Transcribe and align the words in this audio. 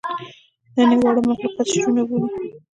نن 0.75 0.89
ئې 0.93 0.97
واړه 1.01 1.21
مخلوقات 1.27 1.67
شعرونه 1.71 2.01
بولي 2.07 2.29